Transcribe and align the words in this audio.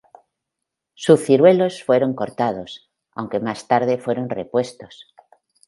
Sus 0.95 1.23
ciruelos 1.23 1.83
fueron 1.83 2.15
cortados, 2.15 2.89
aunque 3.11 3.39
más 3.39 3.67
tarde 3.67 3.99
fueron 3.99 4.29
repuestos. 4.31 5.13